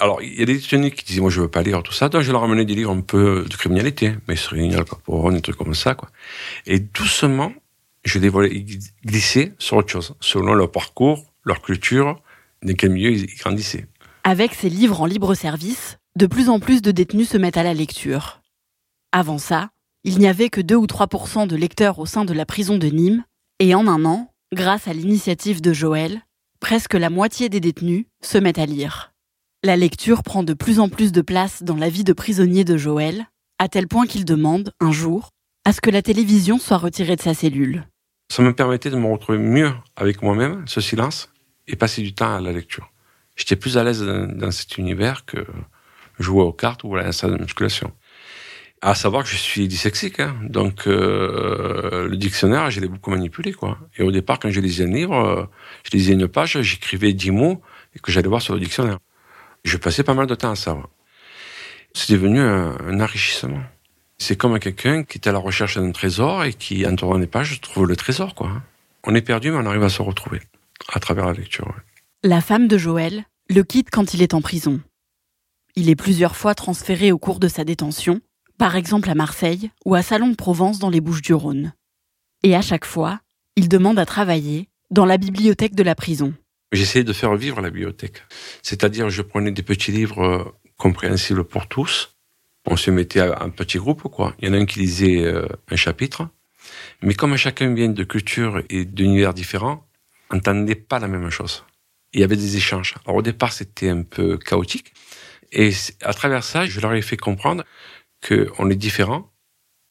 Alors, 0.00 0.22
il 0.22 0.38
y 0.38 0.42
a 0.42 0.46
des 0.46 0.54
détenus 0.54 0.94
qui 0.94 1.04
disaient, 1.04 1.20
moi, 1.20 1.30
je 1.30 1.42
veux 1.42 1.48
pas 1.48 1.62
lire 1.62 1.82
tout 1.82 1.92
ça, 1.92 2.08
donc 2.08 2.22
je 2.22 2.32
leur 2.32 2.40
ramenais 2.40 2.64
des 2.64 2.74
livres 2.74 2.90
un 2.90 3.02
peu 3.02 3.44
de 3.48 3.54
criminalité, 3.54 4.14
Messerine, 4.28 4.74
Al 4.74 4.84
Capone, 4.84 5.34
des 5.34 5.42
trucs 5.42 5.56
comme 5.56 5.74
ça, 5.74 5.94
quoi. 5.94 6.08
Et 6.66 6.78
doucement, 6.80 7.52
je 8.04 8.18
les 8.18 8.30
voyais 8.30 8.64
glisser 9.04 9.52
sur 9.58 9.76
autre 9.76 9.90
chose, 9.90 10.14
selon 10.20 10.54
leur 10.54 10.72
parcours, 10.72 11.26
leur 11.44 11.60
culture, 11.60 12.18
dans 12.62 12.74
quel 12.74 12.90
milieu 12.90 13.10
ils 13.10 13.26
grandissaient. 13.36 13.86
Avec 14.24 14.54
ces 14.54 14.70
livres 14.70 15.02
en 15.02 15.06
libre 15.06 15.34
service, 15.34 15.98
de 16.16 16.26
plus 16.26 16.48
en 16.48 16.60
plus 16.60 16.80
de 16.80 16.92
détenus 16.92 17.28
se 17.28 17.36
mettent 17.36 17.58
à 17.58 17.62
la 17.62 17.74
lecture. 17.74 18.40
Avant 19.12 19.38
ça, 19.38 19.68
il 20.04 20.18
n'y 20.18 20.28
avait 20.28 20.48
que 20.48 20.62
2 20.62 20.76
ou 20.76 20.86
3% 20.86 21.46
de 21.46 21.56
lecteurs 21.56 21.98
au 21.98 22.06
sein 22.06 22.24
de 22.24 22.32
la 22.32 22.46
prison 22.46 22.78
de 22.78 22.86
Nîmes, 22.86 23.24
et 23.58 23.74
en 23.74 23.86
un 23.86 24.06
an, 24.06 24.32
grâce 24.52 24.88
à 24.88 24.94
l'initiative 24.94 25.60
de 25.60 25.74
Joël, 25.74 26.22
presque 26.58 26.94
la 26.94 27.10
moitié 27.10 27.50
des 27.50 27.60
détenus 27.60 28.06
se 28.22 28.38
mettent 28.38 28.58
à 28.58 28.66
lire. 28.66 29.12
La 29.62 29.76
lecture 29.76 30.22
prend 30.22 30.42
de 30.42 30.54
plus 30.54 30.80
en 30.80 30.88
plus 30.88 31.12
de 31.12 31.20
place 31.20 31.62
dans 31.62 31.76
la 31.76 31.90
vie 31.90 32.02
de 32.02 32.14
prisonnier 32.14 32.64
de 32.64 32.78
Joël, 32.78 33.26
à 33.58 33.68
tel 33.68 33.88
point 33.88 34.06
qu'il 34.06 34.24
demande, 34.24 34.72
un 34.80 34.90
jour, 34.90 35.28
à 35.66 35.74
ce 35.74 35.82
que 35.82 35.90
la 35.90 36.00
télévision 36.00 36.58
soit 36.58 36.78
retirée 36.78 37.14
de 37.14 37.20
sa 37.20 37.34
cellule. 37.34 37.86
Ça 38.32 38.42
me 38.42 38.54
permettait 38.54 38.88
de 38.88 38.96
me 38.96 39.06
retrouver 39.06 39.36
mieux 39.36 39.70
avec 39.96 40.22
moi-même, 40.22 40.66
ce 40.66 40.80
silence, 40.80 41.30
et 41.68 41.76
passer 41.76 42.00
du 42.00 42.14
temps 42.14 42.36
à 42.36 42.40
la 42.40 42.52
lecture. 42.52 42.90
J'étais 43.36 43.54
plus 43.54 43.76
à 43.76 43.84
l'aise 43.84 44.02
dans, 44.02 44.50
cet 44.50 44.78
univers 44.78 45.26
que 45.26 45.44
jouer 46.18 46.42
aux 46.42 46.54
cartes 46.54 46.82
ou 46.82 46.96
à 46.96 47.02
la 47.02 47.12
salle 47.12 47.32
de 47.36 47.42
musculation. 47.42 47.92
À 48.80 48.94
savoir 48.94 49.24
que 49.24 49.28
je 49.28 49.36
suis 49.36 49.68
dyslexique, 49.68 50.20
hein. 50.20 50.36
donc 50.42 50.86
euh, 50.86 52.08
le 52.08 52.16
dictionnaire, 52.16 52.70
je 52.70 52.80
l'ai 52.80 52.88
beaucoup 52.88 53.10
manipulé. 53.10 53.52
quoi. 53.52 53.78
Et 53.98 54.02
au 54.02 54.10
départ, 54.10 54.38
quand 54.38 54.48
je 54.48 54.60
lisais 54.62 54.84
un 54.84 54.90
livre, 54.90 55.16
euh, 55.16 55.44
je 55.84 55.90
lisais 55.90 56.14
une 56.14 56.28
page, 56.28 56.58
j'écrivais 56.62 57.12
dix 57.12 57.30
mots 57.30 57.60
et 57.94 57.98
que 57.98 58.10
j'allais 58.10 58.28
voir 58.28 58.40
sur 58.40 58.54
le 58.54 58.60
dictionnaire. 58.60 59.00
Je 59.64 59.76
passais 59.76 60.02
pas 60.02 60.14
mal 60.14 60.26
de 60.26 60.34
temps 60.34 60.52
à 60.52 60.56
ça. 60.56 60.76
C'est 61.92 62.12
devenu 62.12 62.40
un, 62.40 63.00
enrichissement. 63.00 63.60
C'est 64.18 64.36
comme 64.36 64.58
quelqu'un 64.58 65.02
qui 65.04 65.18
est 65.18 65.28
à 65.28 65.32
la 65.32 65.38
recherche 65.38 65.76
d'un 65.76 65.92
trésor 65.92 66.44
et 66.44 66.52
qui, 66.52 66.86
en 66.86 66.94
tournant 66.94 67.18
des 67.18 67.26
pages, 67.26 67.60
trouve 67.60 67.86
le 67.86 67.96
trésor. 67.96 68.34
quoi. 68.34 68.62
On 69.04 69.14
est 69.14 69.22
perdu, 69.22 69.50
mais 69.50 69.58
on 69.58 69.66
arrive 69.66 69.82
à 69.82 69.88
se 69.88 70.02
retrouver 70.02 70.40
à 70.92 71.00
travers 71.00 71.26
la 71.26 71.32
lecture. 71.32 71.74
La 72.22 72.40
femme 72.40 72.68
de 72.68 72.78
Joël 72.78 73.24
le 73.48 73.62
quitte 73.64 73.90
quand 73.90 74.14
il 74.14 74.22
est 74.22 74.34
en 74.34 74.40
prison. 74.40 74.80
Il 75.74 75.88
est 75.88 75.96
plusieurs 75.96 76.36
fois 76.36 76.54
transféré 76.54 77.12
au 77.12 77.18
cours 77.18 77.40
de 77.40 77.48
sa 77.48 77.64
détention 77.64 78.20
par 78.60 78.76
exemple 78.76 79.08
à 79.08 79.14
Marseille 79.14 79.70
ou 79.86 79.94
à 79.94 80.02
Salon 80.02 80.28
de 80.28 80.34
Provence 80.34 80.78
dans 80.78 80.90
les 80.90 81.00
Bouches-du-Rhône. 81.00 81.72
Et 82.42 82.54
à 82.54 82.60
chaque 82.60 82.84
fois, 82.84 83.20
il 83.56 83.70
demande 83.70 83.98
à 83.98 84.04
travailler 84.04 84.68
dans 84.90 85.06
la 85.06 85.16
bibliothèque 85.16 85.74
de 85.74 85.82
la 85.82 85.94
prison. 85.94 86.34
J'essayais 86.72 87.04
de 87.04 87.12
faire 87.12 87.34
vivre 87.34 87.60
la 87.60 87.70
bibliothèque. 87.70 88.22
C'est-à-dire, 88.62 89.10
je 89.10 89.22
prenais 89.22 89.50
des 89.50 89.62
petits 89.62 89.92
livres 89.92 90.22
euh, 90.22 90.44
compréhensibles 90.76 91.44
pour 91.44 91.66
tous. 91.66 92.16
On 92.66 92.76
se 92.76 92.90
mettait 92.90 93.22
en 93.22 93.50
petit 93.50 93.78
groupe, 93.78 94.02
quoi. 94.02 94.34
Il 94.38 94.48
y 94.48 94.50
en 94.50 94.54
a 94.54 94.58
un 94.58 94.66
qui 94.66 94.80
lisait 94.80 95.24
euh, 95.24 95.46
un 95.68 95.76
chapitre. 95.76 96.28
Mais 97.02 97.14
comme 97.14 97.36
chacun 97.36 97.74
vient 97.74 97.88
de 97.88 98.04
cultures 98.04 98.62
et 98.68 98.84
d'univers 98.84 99.34
différents, 99.34 99.86
on 100.30 100.36
n'entendait 100.36 100.74
pas 100.74 100.98
la 100.98 101.08
même 101.08 101.30
chose. 101.30 101.64
Il 102.12 102.20
y 102.20 102.24
avait 102.24 102.36
des 102.36 102.56
échanges. 102.56 102.94
Alors 103.04 103.16
au 103.16 103.22
départ, 103.22 103.52
c'était 103.52 103.88
un 103.88 104.02
peu 104.02 104.36
chaotique. 104.36 104.92
Et 105.52 105.70
à 106.02 106.14
travers 106.14 106.44
ça, 106.44 106.66
je 106.66 106.80
leur 106.80 106.92
ai 106.94 107.02
fait 107.02 107.16
comprendre 107.16 107.64
qu'on 108.26 108.70
est 108.70 108.76
différents, 108.76 109.32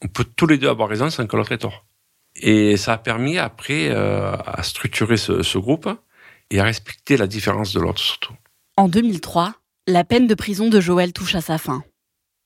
on 0.02 0.08
peut 0.08 0.24
tous 0.24 0.48
les 0.48 0.58
deux 0.58 0.70
avoir 0.70 0.88
raison 0.88 1.10
sans 1.10 1.28
que 1.28 1.36
l'autre 1.36 1.52
ait 1.52 1.58
tort. 1.58 1.86
Et 2.36 2.78
ça 2.78 2.94
a 2.94 2.98
permis 2.98 3.38
après 3.38 3.90
euh, 3.90 4.32
à 4.46 4.64
structurer 4.64 5.18
ce, 5.18 5.58
groupe 5.58 5.90
et 6.52 6.60
à 6.60 6.64
respecter 6.64 7.18
la 7.18 7.28
différence 7.28 7.74
de 7.74 7.80
l'autre 7.80 8.00
surtout. 8.00 8.34
En 8.78 8.88
2003, 8.88 9.56
la 9.88 10.04
peine 10.04 10.28
de 10.28 10.36
prison 10.36 10.70
de 10.70 10.80
Joël 10.80 11.14
touche 11.14 11.36
à 11.36 11.42
sa 11.42 11.58
fin. 11.58 11.84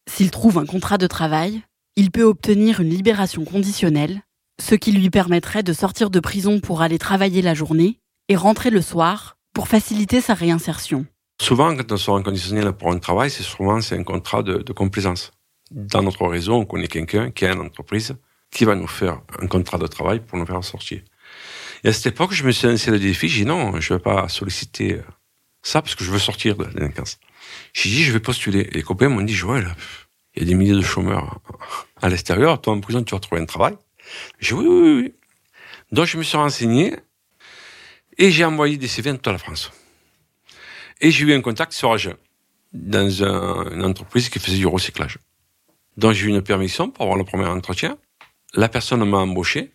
S'il 0.09 0.31
trouve 0.31 0.57
un 0.57 0.65
contrat 0.65 0.97
de 0.97 1.07
travail, 1.07 1.61
il 1.95 2.11
peut 2.11 2.23
obtenir 2.23 2.79
une 2.79 2.89
libération 2.89 3.45
conditionnelle, 3.45 4.21
ce 4.61 4.75
qui 4.75 4.91
lui 4.91 5.09
permettrait 5.09 5.63
de 5.63 5.73
sortir 5.73 6.09
de 6.09 6.19
prison 6.19 6.59
pour 6.59 6.81
aller 6.81 6.97
travailler 6.97 7.41
la 7.41 7.53
journée 7.53 7.99
et 8.29 8.35
rentrer 8.35 8.69
le 8.69 8.81
soir 8.81 9.37
pour 9.53 9.67
faciliter 9.67 10.21
sa 10.21 10.33
réinsertion. 10.33 11.05
Souvent, 11.41 11.75
quand 11.75 11.91
on 11.91 11.97
sort 11.97 12.15
en 12.15 12.23
conditionnel 12.23 12.71
pour 12.73 12.91
un 12.91 12.99
travail, 12.99 13.29
c'est 13.29 13.43
souvent 13.43 13.81
c'est 13.81 13.97
un 13.97 14.03
contrat 14.03 14.43
de, 14.43 14.57
de 14.57 14.73
complaisance 14.73 15.31
dans 15.73 16.03
notre 16.03 16.27
réseau, 16.27 16.53
on 16.53 16.65
connaît 16.65 16.87
quelqu'un 16.87 17.31
qui 17.31 17.45
a 17.45 17.53
une 17.53 17.61
entreprise 17.61 18.15
qui 18.51 18.65
va 18.65 18.75
nous 18.75 18.87
faire 18.87 19.21
un 19.39 19.47
contrat 19.47 19.77
de 19.77 19.87
travail 19.87 20.19
pour 20.19 20.37
nous 20.37 20.45
faire 20.45 20.63
sortir. 20.63 21.01
Et 21.83 21.89
à 21.89 21.93
cette 21.93 22.07
époque, 22.07 22.33
je 22.33 22.43
me 22.43 22.51
suis 22.51 22.67
lancé 22.67 22.91
le 22.91 22.99
défi, 22.99 23.27
j'ai 23.27 23.43
dit 23.43 23.45
non, 23.45 23.79
je 23.79 23.93
ne 23.93 23.97
vais 23.97 24.03
pas 24.03 24.29
solliciter 24.29 25.01
ça 25.61 25.81
parce 25.81 25.95
que 25.95 26.03
je 26.03 26.11
veux 26.11 26.19
sortir 26.19 26.55
de 26.55 26.63
la 26.63 26.71
délinquance. 26.71 27.19
J'ai 27.73 27.89
dit, 27.89 28.03
je 28.03 28.11
vais 28.11 28.19
postuler. 28.19 28.61
Et 28.61 28.71
les 28.71 28.83
copains 28.83 29.09
m'ont 29.09 29.21
dit, 29.21 29.33
Joël, 29.33 29.75
il 30.35 30.43
y 30.43 30.45
a 30.45 30.47
des 30.47 30.55
milliers 30.55 30.73
de 30.73 30.81
chômeurs 30.81 31.39
à 32.01 32.09
l'extérieur, 32.09 32.61
toi 32.61 32.73
en 32.73 32.79
prison, 32.79 33.03
tu 33.03 33.13
vas 33.13 33.19
trouver 33.19 33.41
un 33.41 33.45
travail. 33.45 33.75
J'ai 34.39 34.55
dit, 34.55 34.61
oui, 34.61 34.67
oui, 34.67 35.01
oui. 35.01 35.13
Donc 35.91 36.05
je 36.05 36.17
me 36.17 36.23
suis 36.23 36.37
renseigné 36.37 36.95
et 38.17 38.31
j'ai 38.31 38.45
envoyé 38.45 38.77
des 38.77 38.87
CV 38.87 39.11
dans 39.11 39.17
toute 39.17 39.27
la 39.27 39.37
France. 39.37 39.71
Et 41.01 41.11
j'ai 41.11 41.25
eu 41.25 41.33
un 41.33 41.41
contact 41.41 41.73
sur 41.73 41.91
Agen, 41.91 42.15
dans 42.71 43.23
une 43.23 43.83
entreprise 43.83 44.29
qui 44.29 44.39
faisait 44.39 44.57
du 44.57 44.67
recyclage. 44.67 45.19
Donc 45.97 46.13
j'ai 46.13 46.25
eu 46.25 46.29
une 46.29 46.41
permission 46.41 46.89
pour 46.89 47.03
avoir 47.03 47.17
le 47.17 47.23
premier 47.23 47.45
entretien. 47.45 47.97
La 48.55 48.69
personne 48.69 49.03
m'a 49.07 49.17
embauché 49.17 49.71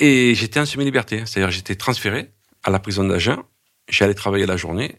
et 0.00 0.34
j'étais 0.34 0.60
en 0.60 0.66
semi-liberté. 0.66 1.22
C'est-à-dire 1.26 1.50
j'étais 1.50 1.74
transféré 1.74 2.32
à 2.62 2.70
la 2.70 2.78
prison 2.78 3.04
d'Agen. 3.04 3.42
J'allais 3.88 4.14
travailler 4.14 4.46
la 4.46 4.56
journée 4.56 4.96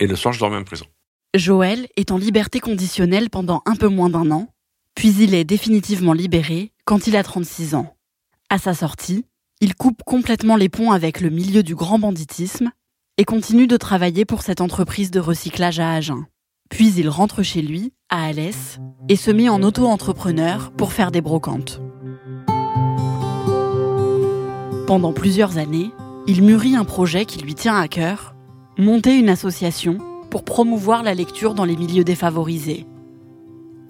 et 0.00 0.06
le 0.06 0.16
soir 0.16 0.34
je 0.34 0.40
dormais 0.40 0.56
en 0.56 0.64
prison. 0.64 0.86
Joël 1.34 1.88
est 1.96 2.10
en 2.10 2.18
liberté 2.18 2.60
conditionnelle 2.60 3.30
pendant 3.30 3.62
un 3.66 3.76
peu 3.76 3.88
moins 3.88 4.08
d'un 4.08 4.30
an, 4.30 4.48
puis 4.94 5.14
il 5.20 5.34
est 5.34 5.44
définitivement 5.44 6.14
libéré 6.14 6.72
quand 6.84 7.06
il 7.06 7.16
a 7.16 7.22
36 7.22 7.74
ans. 7.74 7.94
À 8.48 8.58
sa 8.58 8.72
sortie, 8.74 9.26
il 9.60 9.74
coupe 9.74 10.02
complètement 10.04 10.56
les 10.56 10.68
ponts 10.68 10.92
avec 10.92 11.20
le 11.20 11.30
milieu 11.30 11.62
du 11.62 11.74
grand 11.74 11.98
banditisme 11.98 12.70
et 13.18 13.24
continue 13.24 13.66
de 13.66 13.76
travailler 13.76 14.24
pour 14.24 14.42
cette 14.42 14.60
entreprise 14.60 15.10
de 15.10 15.20
recyclage 15.20 15.80
à 15.80 15.92
Agen. 15.92 16.24
Puis 16.70 16.92
il 16.94 17.08
rentre 17.08 17.42
chez 17.42 17.62
lui, 17.62 17.92
à 18.08 18.26
Alès, 18.26 18.78
et 19.08 19.16
se 19.16 19.30
met 19.30 19.48
en 19.48 19.62
auto-entrepreneur 19.62 20.70
pour 20.72 20.92
faire 20.92 21.10
des 21.10 21.20
brocantes. 21.20 21.80
Pendant 24.88 25.12
plusieurs 25.12 25.58
années, 25.58 25.90
il 26.26 26.42
mûrit 26.42 26.74
un 26.74 26.86
projet 26.86 27.26
qui 27.26 27.40
lui 27.40 27.54
tient 27.54 27.76
à 27.76 27.88
cœur, 27.88 28.34
monter 28.78 29.18
une 29.18 29.28
association 29.28 29.98
pour 30.30 30.44
promouvoir 30.44 31.02
la 31.02 31.12
lecture 31.12 31.52
dans 31.52 31.66
les 31.66 31.76
milieux 31.76 32.04
défavorisés. 32.04 32.86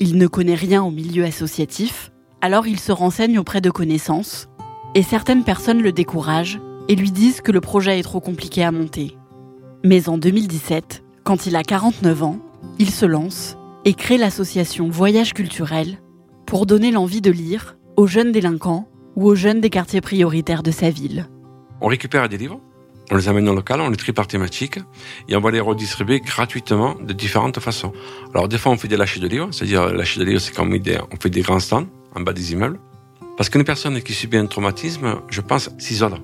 Il 0.01 0.19
ne 0.19 0.27
connaît 0.27 0.57
rien 0.57 0.83
au 0.83 0.91
milieu 0.91 1.25
associatif, 1.25 2.11
alors 2.41 2.67
il 2.67 2.81
se 2.81 2.91
renseigne 2.91 3.39
auprès 3.39 3.61
de 3.61 3.71
connaissances, 3.71 4.49
et 4.97 5.05
certaines 5.05 5.45
personnes 5.45 5.83
le 5.83 5.93
découragent 5.93 6.59
et 6.89 6.97
lui 6.97 7.13
disent 7.13 7.43
que 7.43 7.53
le 7.53 7.61
projet 7.61 8.01
est 8.01 8.03
trop 8.03 8.19
compliqué 8.19 8.65
à 8.65 8.73
monter. 8.73 9.17
Mais 9.85 10.09
en 10.09 10.19
2017, 10.19 11.05
quand 11.23 11.47
il 11.47 11.55
a 11.55 11.63
49 11.63 12.25
ans, 12.25 12.39
il 12.81 12.91
se 12.91 13.07
lance 13.07 13.57
et 13.85 13.95
crée 13.95 14.19
l'association 14.19 14.89
Voyage 14.89 15.33
culturel 15.33 15.99
pour 16.45 16.67
donner 16.67 16.91
l'envie 16.91 17.21
de 17.21 17.31
lire 17.31 17.79
aux 17.97 18.09
jeunes 18.09 18.33
délinquants 18.33 18.89
ou 19.19 19.27
aux 19.27 19.35
jeunes 19.35 19.61
des 19.61 19.69
quartiers 19.69 20.01
prioritaires 20.01 20.63
de 20.63 20.71
sa 20.71 20.91
ville. 20.91 21.29
On 21.81 21.89
récupère 21.89 22.29
des 22.29 22.39
livres, 22.39 22.61
on 23.11 23.17
les 23.17 23.29
amène 23.29 23.49
au 23.49 23.55
local, 23.55 23.81
on 23.81 23.91
les 23.91 23.97
trie 23.97 24.13
par 24.13 24.29
thématique 24.29 24.79
et 25.29 25.35
on 25.35 25.41
va 25.41 25.51
les 25.51 25.59
redistribuer 25.59 26.21
gratuitement 26.21 26.95
de 26.95 27.13
différentes 27.13 27.59
façons. 27.59 27.93
Alors 28.33 28.47
des 28.47 28.59
fois 28.59 28.71
on 28.71 28.77
fait 28.77 28.87
des 28.87 28.97
lâchers 28.97 29.19
de 29.19 29.27
livres, 29.27 29.49
c'est-à-dire 29.51 29.93
lâcher 29.93 30.21
de 30.21 30.25
livres 30.25 30.41
c'est 30.41 30.53
quand 30.53 30.69
on 30.71 31.17
fait 31.21 31.31
des 31.31 31.41
grands 31.41 31.59
stands 31.59 31.89
en 32.15 32.21
bas 32.21 32.33
des 32.33 32.53
immeubles. 32.53 32.79
Parce 33.37 33.51
qu'une 33.51 33.65
personne 33.65 34.01
qui 34.03 34.13
subit 34.13 34.37
un 34.37 34.47
traumatisme, 34.47 35.17
je 35.31 35.41
pense, 35.41 35.69
s'isole 35.79 36.19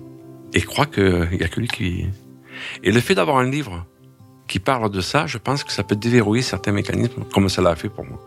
et 0.52 0.60
croit 0.60 0.86
qu'il 0.86 1.30
n'y 1.32 1.42
a 1.42 1.48
que 1.48 1.58
lui 1.58 1.66
qui... 1.66 2.06
Et 2.84 2.92
le 2.92 3.00
fait 3.00 3.16
d'avoir 3.16 3.38
un 3.38 3.50
livre 3.50 3.84
qui 4.46 4.60
parle 4.60 4.88
de 4.88 5.00
ça, 5.00 5.26
je 5.26 5.38
pense 5.38 5.64
que 5.64 5.72
ça 5.72 5.82
peut 5.82 5.96
déverrouiller 5.96 6.42
certains 6.42 6.70
mécanismes, 6.70 7.24
comme 7.32 7.48
ça 7.48 7.60
l'a 7.60 7.74
fait 7.74 7.88
pour 7.88 8.04
moi. 8.04 8.20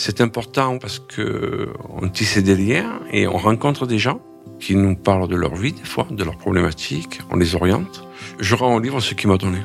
C'est 0.00 0.20
important 0.20 0.78
parce 0.78 1.00
que 1.00 1.72
on 1.90 2.08
tisse 2.08 2.38
des 2.38 2.54
liens 2.54 3.00
et 3.10 3.26
on 3.26 3.36
rencontre 3.36 3.84
des 3.84 3.98
gens 3.98 4.20
qui 4.60 4.76
nous 4.76 4.94
parlent 4.94 5.26
de 5.26 5.34
leur 5.34 5.56
vie 5.56 5.72
des 5.72 5.84
fois, 5.84 6.06
de 6.08 6.22
leurs 6.22 6.38
problématiques, 6.38 7.20
on 7.32 7.36
les 7.36 7.56
oriente. 7.56 8.06
Je 8.38 8.54
rends 8.54 8.76
au 8.76 8.80
livre 8.80 9.00
ce 9.00 9.14
qu'il 9.14 9.28
m'a 9.28 9.38
donné. 9.38 9.58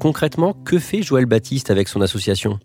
Concrètement, 0.00 0.52
que 0.52 0.78
fait 0.78 1.02
Joël 1.02 1.26
Baptiste 1.26 1.70
avec 1.70 1.88
son 1.88 2.00
association? 2.00 2.58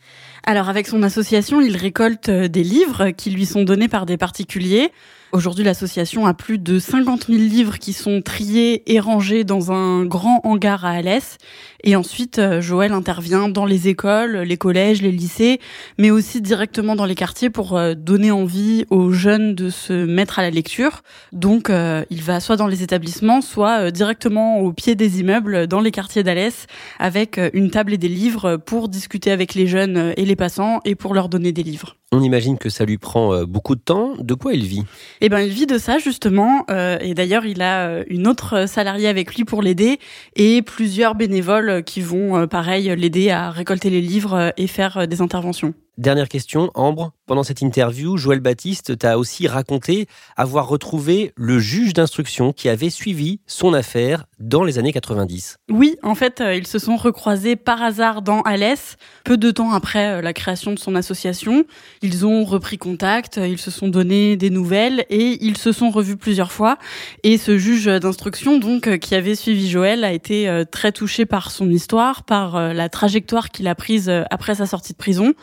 Alors 0.43 0.69
avec 0.69 0.87
son 0.87 1.03
association, 1.03 1.61
il 1.61 1.77
récolte 1.77 2.29
euh, 2.29 2.47
des 2.47 2.63
livres 2.63 3.11
qui 3.11 3.29
lui 3.29 3.45
sont 3.45 3.63
donnés 3.63 3.87
par 3.87 4.05
des 4.05 4.17
particuliers 4.17 4.91
Aujourd'hui, 5.33 5.63
l'association 5.63 6.25
a 6.25 6.33
plus 6.33 6.57
de 6.57 6.77
50 6.77 7.27
000 7.27 7.39
livres 7.39 7.79
qui 7.79 7.93
sont 7.93 8.21
triés 8.21 8.83
et 8.91 8.99
rangés 8.99 9.45
dans 9.45 9.71
un 9.71 10.03
grand 10.03 10.41
hangar 10.43 10.83
à 10.83 10.89
Alès. 10.89 11.37
Et 11.85 11.95
ensuite, 11.95 12.37
euh, 12.37 12.59
Joël 12.59 12.91
intervient 12.91 13.47
dans 13.47 13.65
les 13.65 13.87
écoles, 13.87 14.39
les 14.39 14.57
collèges, 14.57 15.01
les 15.01 15.11
lycées, 15.11 15.61
mais 15.97 16.11
aussi 16.11 16.41
directement 16.41 16.97
dans 16.97 17.05
les 17.05 17.15
quartiers 17.15 17.49
pour 17.49 17.77
euh, 17.77 17.93
donner 17.95 18.29
envie 18.29 18.85
aux 18.89 19.11
jeunes 19.11 19.55
de 19.55 19.69
se 19.69 19.93
mettre 19.93 20.37
à 20.37 20.41
la 20.41 20.49
lecture. 20.49 21.01
Donc, 21.31 21.71
il 21.71 22.21
va 22.21 22.39
soit 22.41 22.57
dans 22.57 22.67
les 22.67 22.83
établissements, 22.83 23.41
soit 23.41 23.89
directement 23.89 24.59
au 24.59 24.73
pied 24.73 24.95
des 24.95 25.21
immeubles 25.21 25.67
dans 25.67 25.79
les 25.79 25.91
quartiers 25.91 26.23
d'Alès 26.23 26.67
avec 26.99 27.39
une 27.53 27.71
table 27.71 27.93
et 27.93 27.97
des 27.97 28.09
livres 28.09 28.57
pour 28.57 28.89
discuter 28.89 29.31
avec 29.31 29.55
les 29.55 29.65
jeunes 29.65 30.13
et 30.17 30.25
les 30.25 30.30
passants 30.35 30.79
et 30.85 30.95
pour 30.95 31.13
leur 31.13 31.29
donner 31.29 31.51
des 31.51 31.63
livres. 31.63 31.97
On 32.11 32.21
imagine 32.21 32.57
que 32.57 32.69
ça 32.69 32.83
lui 32.85 32.97
prend 32.97 33.43
beaucoup 33.43 33.75
de 33.75 33.81
temps. 33.81 34.13
De 34.19 34.33
quoi 34.33 34.53
il 34.53 34.65
vit? 34.65 34.83
Eh 35.21 35.29
ben, 35.29 35.39
il 35.39 35.51
vit 35.51 35.65
de 35.65 35.77
ça 35.77 35.97
justement. 35.97 36.65
et 36.67 37.13
d'ailleurs, 37.13 37.45
il 37.45 37.61
a 37.61 38.03
une 38.07 38.27
autre 38.27 38.67
salariée 38.67 39.07
avec 39.07 39.33
lui 39.33 39.45
pour 39.45 39.61
l'aider 39.61 39.97
et 40.35 40.61
plusieurs 40.61 41.15
bénévoles 41.15 41.83
qui 41.85 42.01
vont, 42.01 42.47
pareil, 42.47 42.93
l'aider 42.97 43.29
à 43.29 43.49
récolter 43.49 43.89
les 43.89 44.01
livres 44.01 44.53
et 44.57 44.67
faire 44.67 45.07
des 45.07 45.21
interventions. 45.21 45.73
Dernière 45.97 46.29
question, 46.29 46.71
Ambre. 46.73 47.11
Pendant 47.31 47.43
cette 47.43 47.61
interview, 47.61 48.17
Joël 48.17 48.39
Baptiste 48.39 48.97
t'a 48.97 49.17
aussi 49.17 49.47
raconté 49.47 50.07
avoir 50.35 50.67
retrouvé 50.67 51.31
le 51.35 51.59
juge 51.59 51.93
d'instruction 51.93 52.51
qui 52.51 52.69
avait 52.69 52.89
suivi 52.89 53.39
son 53.45 53.73
affaire 53.73 54.25
dans 54.39 54.63
les 54.63 54.79
années 54.79 54.91
90. 54.91 55.57
Oui, 55.69 55.97
en 56.01 56.15
fait, 56.15 56.41
euh, 56.41 56.55
ils 56.55 56.67
se 56.67 56.79
sont 56.79 56.97
recroisés 56.97 57.55
par 57.55 57.81
hasard 57.81 58.21
dans 58.21 58.41
Alès, 58.41 58.97
peu 59.23 59.37
de 59.37 59.51
temps 59.51 59.71
après 59.71 60.07
euh, 60.07 60.21
la 60.21 60.33
création 60.33 60.73
de 60.73 60.79
son 60.79 60.95
association. 60.95 61.65
Ils 62.01 62.25
ont 62.25 62.43
repris 62.43 62.77
contact, 62.77 63.37
ils 63.37 63.59
se 63.59 63.71
sont 63.71 63.87
donné 63.87 64.35
des 64.35 64.49
nouvelles 64.49 65.05
et 65.09 65.37
ils 65.41 65.57
se 65.57 65.71
sont 65.71 65.89
revus 65.89 66.17
plusieurs 66.17 66.51
fois. 66.51 66.77
Et 67.23 67.37
ce 67.37 67.57
juge 67.57 67.85
d'instruction, 67.85 68.59
donc, 68.59 68.87
euh, 68.87 68.97
qui 68.97 69.15
avait 69.15 69.35
suivi 69.35 69.69
Joël, 69.69 70.03
a 70.03 70.11
été 70.11 70.63
très 70.71 70.91
touché 70.91 71.25
par 71.25 71.51
son 71.51 71.69
histoire, 71.69 72.23
par 72.23 72.73
la 72.73 72.89
trajectoire 72.89 73.51
qu'il 73.51 73.67
a 73.67 73.75
prise 73.75 74.11
après 74.29 74.55
sa 74.55 74.65
sortie 74.65 74.93
de 74.93 74.97
prison. 74.97 75.33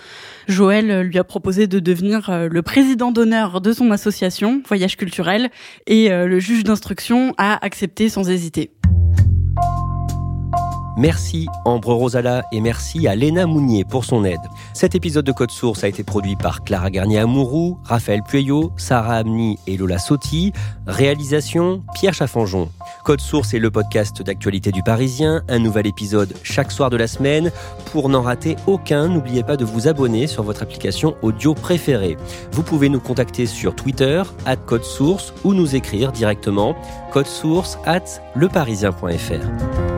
Joël 0.49 1.03
lui 1.03 1.19
a 1.19 1.25
proposé 1.25 1.67
de 1.67 1.79
devenir 1.79 2.31
euh, 2.31 2.49
le 2.51 2.63
président 2.63 3.13
d'honneur 3.13 3.61
de 3.61 3.73
son 3.73 3.91
association, 3.91 4.63
Voyage 4.67 4.97
Culturel, 4.97 5.51
et 5.87 6.11
euh, 6.11 6.27
le 6.27 6.41
juge 6.41 6.65
d'instruction 6.65 7.35
a 7.37 7.63
accepté 7.65 8.09
sans 8.09 8.31
hésiter. 8.31 8.71
Merci 10.99 11.47
Ambre 11.65 11.95
Rosala 11.95 12.43
et 12.51 12.61
merci 12.61 13.07
à 13.07 13.15
Léna 13.15 13.47
Mounier 13.47 13.85
pour 13.85 14.05
son 14.05 14.25
aide. 14.25 14.41
Cet 14.75 14.97
épisode 14.97 15.25
de 15.25 15.31
Code 15.31 15.53
Source 15.53 15.85
a 15.85 15.89
été 15.89 16.03
produit 16.03 16.35
par 16.35 16.65
Clara 16.65 16.91
Garnier-Amouroux, 16.91 17.79
Raphaël 17.85 18.25
Pueyo, 18.25 18.73
Sarah 18.77 19.19
Amni 19.19 19.61
et 19.69 19.77
Lola 19.77 19.99
Sotti. 19.99 20.53
Réalisation 20.89 21.85
Pierre 21.95 22.15
Chaffanjon. 22.15 22.69
Code 23.05 23.21
Source 23.21 23.55
est 23.55 23.61
le 23.61 23.71
podcast 23.71 24.23
d'actualité 24.23 24.73
du 24.73 24.83
Parisien. 24.83 25.45
Un 25.49 25.61
nouvel 25.61 25.87
épisode 25.87 26.35
chaque 26.43 26.73
soir 26.73 26.91
de 26.91 26.97
la 26.97 27.07
semaine. 27.07 27.53
Pour 27.93 28.09
n'en 28.09 28.23
rater 28.23 28.57
aucun, 28.67 29.07
n'oubliez 29.07 29.45
pas 29.45 29.57
de 29.57 29.65
vous 29.65 29.87
abonner 29.87 30.27
sur 30.27 30.43
votre 30.43 30.65
application 30.65 31.15
audio 31.23 31.55
préférée. 31.55 32.17
Vous 32.51 32.65
pouvez 32.65 32.89
nous 32.89 33.01
contacter 33.01 33.47
sur 33.47 33.77
Twitter, 33.77 34.25
at 34.47 34.57
Code 34.57 34.83
Source, 34.83 35.33
ou 35.45 35.55
nous 35.55 35.77
écrire 35.77 36.11
directement 36.11 36.75
code 37.13 37.27
source 37.27 37.79
at 37.87 38.21
leparisien.fr. 38.35 39.98